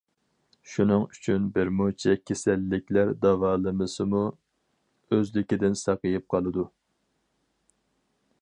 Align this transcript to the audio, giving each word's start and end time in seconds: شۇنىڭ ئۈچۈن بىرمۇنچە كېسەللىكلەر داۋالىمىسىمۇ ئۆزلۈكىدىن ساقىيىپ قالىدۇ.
شۇنىڭ 0.69 1.03
ئۈچۈن 1.15 1.43
بىرمۇنچە 1.57 2.15
كېسەللىكلەر 2.29 3.13
داۋالىمىسىمۇ 3.27 4.23
ئۆزلۈكىدىن 5.17 5.81
ساقىيىپ 5.85 6.29
قالىدۇ. 6.37 6.69